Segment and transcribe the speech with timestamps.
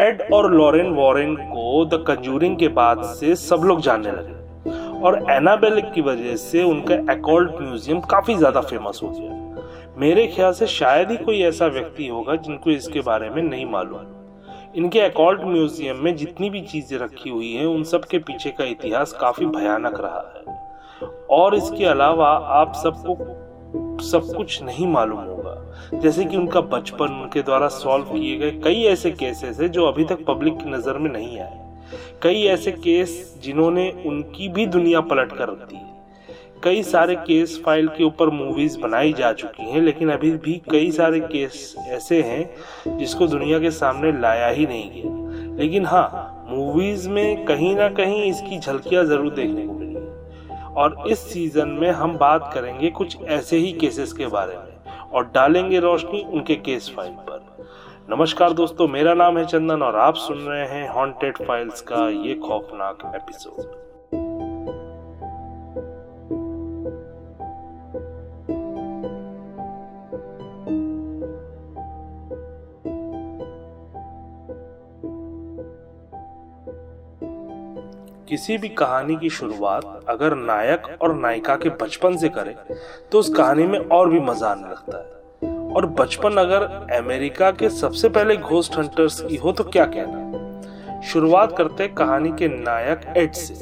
[0.00, 4.36] Add और Lorraine Warren को the Conjuring के बाद से सब लोग जानने लगे।
[5.00, 9.36] और एनाबेल की वजह से उनका एकॉल्ट म्यूज़ियम काफ़ी ज़्यादा फ़ेमस हो गया।
[9.96, 14.16] मेरे ख्याल से शायद ही कोई ऐसा व्यक्ति होगा जिनको इसके बारे में नहीं मालूम।
[14.76, 18.64] इनके एकॉल्ट म्यूज़ियम में जितनी भी चीज़ें रखी हुई हैं, उन सब के पीछे का
[18.64, 20.42] इतिहास काफ़ी भयानक रहा है।
[21.30, 22.28] और इसके अलावा
[22.60, 23.16] आप सबको
[24.02, 25.37] सब कुछ नहीं मालूम होगा।
[25.94, 30.04] जैसे कि उनका बचपन उनके द्वारा सॉल्व किए गए कई ऐसे केसेस है जो अभी
[30.04, 31.66] तक पब्लिक की नज़र में नहीं आए
[32.22, 35.80] कई ऐसे केस जिन्होंने उनकी भी दुनिया पलट कर रख दी
[36.64, 40.90] कई सारे केस फ़ाइल के ऊपर मूवीज़ बनाई जा चुकी हैं, लेकिन अभी भी कई
[40.90, 47.08] सारे केस ऐसे हैं जिसको दुनिया के सामने लाया ही नहीं गया। लेकिन हाँ मूवीज़
[47.08, 49.94] में कहीं ना कहीं इसकी झलकियाँ ज़रूर देखने को मिली
[50.74, 54.77] और इस सीज़न में हम बात करेंगे कुछ ऐसे ही केसेस के बारे में।
[55.12, 57.46] और डालेंगे रोशनी उनके केस फ़ाइल पर।
[58.10, 62.34] नमस्कार दोस्तों, मेरा नाम है चंदन और आप सुन रहे हैं हॉन्टेड फाइल्स का ये
[62.34, 63.87] खौफनाक एपिसोड
[78.28, 82.54] किसी भी कहानी की शुरुआत अगर नायक और नायिका के बचपन से करें
[83.12, 85.16] तो उस कहानी में और भी मज़ा आने लगता है।
[85.68, 86.62] और बचपन अगर
[86.96, 92.48] अमेरिका के सबसे पहले घोस्ट हंटर्स की हो तो क्या कहना शुरुआत करते कहानी के
[92.48, 93.54] नायक एड से।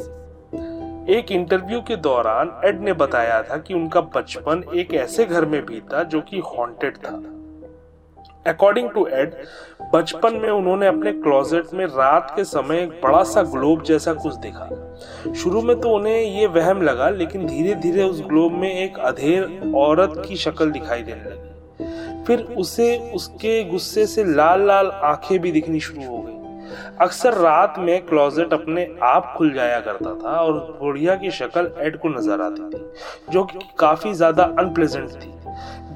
[1.09, 5.65] एक इंटरव्यू के दौरान एड ने बताया था कि उनका बचपन एक ऐसे घर में
[5.67, 7.15] बीता जो कि हॉन्टेड था।
[8.47, 9.35] अकॉर्डिंग टू एड
[9.95, 14.35] बचपन में उन्होंने अपने क्लोजेट में रात के समय एक बड़ा सा ग्लोब जैसा कुछ
[14.37, 18.99] देखा। शुरू में तो उन्हें ये वहम लगा, लेकिन धीरे धीरे उस ग्लोब में एक
[18.99, 25.39] अधेर औरत की शक्ल दिखाई देने लगी। फिर उसे, उसके गुस्से से लाल लाल आँखें
[25.39, 26.35] भी दिखनी शुरू हो गई।
[27.01, 31.99] अक्सर रात में क्लोजेट अपने आप खुल जाया करता था और बुढ़िया की शक्ल एड
[31.99, 32.85] को नज़र आती थी,
[33.31, 35.33] जो कि काफ़ी ज़्यादा अनप्लेजेंट थी।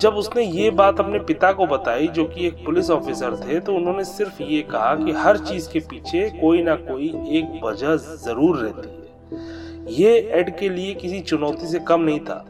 [0.00, 3.74] जब उसने ये बात अपने पिता को बताई, जो कि एक पुलिस ऑफिसर थे तो
[3.74, 8.56] उन्होंने सिर्फ़ ये कहा कि हर चीज़ के पीछे कोई ना कोई एक वजह ज़रूर
[8.58, 12.44] रहती है। ये एड के लिए किसी चुनौती से कम नहीं था।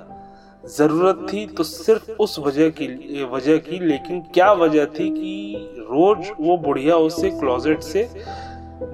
[0.65, 6.31] ज़रूरत थी तो सिर्फ़ उस वजह की वजह की, लेकिन क्या वजह थी कि रोज
[6.41, 8.09] वो बुढ़िया उससे क्लोजेट से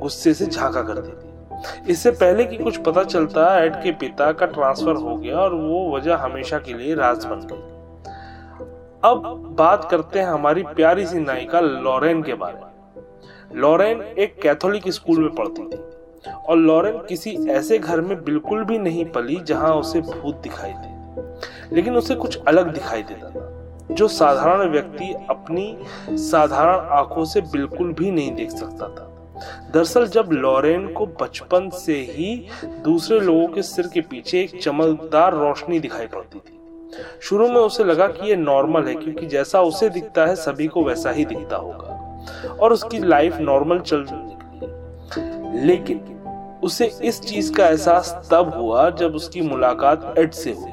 [0.01, 4.47] गुस्से से झांका करती थी। इससे पहले कि कुछ पता चलता एड के पिता का
[4.49, 7.76] ट्रांसफ़र हो गया और वो वजह हमेशा के लिए राज बन गई।
[9.07, 14.89] अब बात करते हैं हमारी प्यारी सी नायिका लॉरेन के बारे में। लॉरेन एक कैथोलिक
[14.89, 19.75] स्कूल में पढ़ती थी और लॉरेन किसी ऐसे घर में बिल्कुल भी नहीं पली जहाँ
[19.75, 25.77] उसे भूत दिखाई दे। लेकिन उसे कुछ अलग दिखाई देता था, जो साधारण व्यक्ति अपनी
[26.11, 29.13] साधारण आँखों से बिल्कुल भी नहीं देख सकता था।
[29.75, 35.35] दरअसल जब लॉरेन को बचपन से ही दूसरे लोगों के सिर के पीछे एक चमकदार
[35.35, 36.59] रोशनी दिखाई पड़ती थी
[37.21, 40.85] शुरू में उसे लगा कि ये नॉर्मल है, क्योंकि जैसा उसे दिखता है, सभी को
[40.85, 44.05] वैसा ही दिखता होगा। और उसकी लाइफ नॉर्मल चल
[45.67, 45.99] लेकिन
[46.63, 50.73] उसे इस चीज़ का एहसास तब हुआ जब उसकी मुलाकात एड से हुई।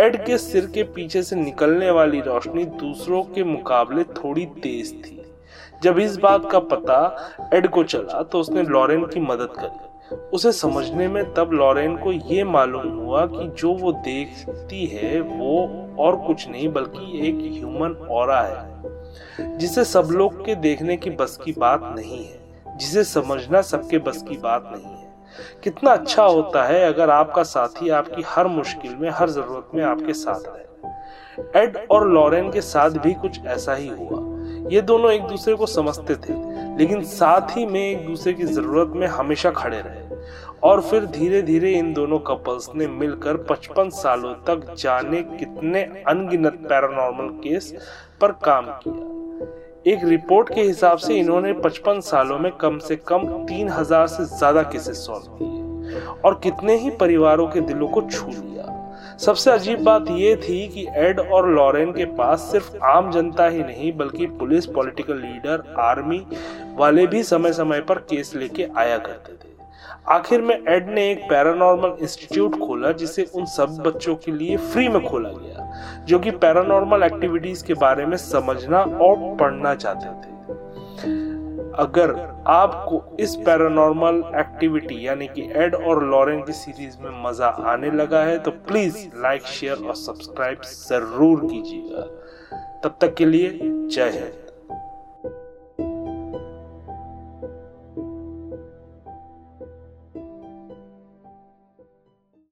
[0.00, 5.18] एड के सिर के पीछे से निकलने वाली रोशनी दूसरों के मुकाबले थोड़ी तेज थी।
[5.82, 10.52] जब इस बात का पता एड को चला तो उसने लॉरेन की मदद करी उसे
[10.52, 15.68] समझने में तब लॉरेन को ये मालूम हुआ कि जो वो देखती है, वो
[15.98, 21.38] और कुछ नहीं, बल्कि एक ह्यूमन और है, जिसे सब लोग के देखने की बस
[21.44, 25.12] की बात नहीं है, जिसे समझना सबके बस की बात नहीं है।
[25.64, 30.12] कितना अच्छा होता है अगर आपका साथी आपकी हर मुश्किल में, हर ज़रूरत में आपके
[30.12, 34.31] साथ रहे। एड और लॉरेन के साथ भी कुछ ऐसा ही हुआ।
[34.70, 36.34] ये दोनों एक दूसरे को समझते थे,
[36.78, 40.00] लेकिन साथ ही में एक दूसरे की ज़रूरत में हमेशा खड़े रहे।
[40.62, 46.58] और फिर धीरे धीरे इन दोनों कपल्स ने मिलकर 55 सालों तक जाने कितने अनगिनत
[46.68, 47.72] पैरानॉर्मल केस
[48.20, 53.26] पर काम किया। एक रिपोर्ट के हिसाब से इन्होंने 55 सालों में कम से कम
[53.46, 58.51] 3000 से ज़्यादा केसेस सॉल्व किए और कितने ही परिवारों के दिलों को छू लिया
[59.18, 63.62] सबसे अजीब बात यह थी कि एड और लॉरेन के पास सिर्फ़ आम जनता ही
[63.62, 66.26] नहीं, बल्कि पुलिस, पॉलिटिकल लीडर, आर्मी
[66.74, 69.50] वाले भी समय समय पर केस लेके आया करते थे।
[70.08, 74.88] आखिर में एड ने एक पैरानॉर्मल इंस्टीट्यूट खोला, जिसे उन सब बच्चों के लिए फ्री
[74.88, 75.72] में खोला गया,
[76.04, 80.31] जो कि पैरानॉर्मल एक्टिविटीज़ के बारे में समझना और पढ़ना चाहते थे।
[81.78, 82.10] अगर
[82.48, 88.22] आपको इस पैरानॉर्मल एक्टिविटी यानी कि एड और लॉरेन की सीरीज़ में मज़ा आने लगा
[88.24, 92.06] है तो प्लीज़ लाइक शेयर और सब्सक्राइब ज़रूर कीजिएगा।
[92.84, 94.41] तब तक के लिए जय हिंद।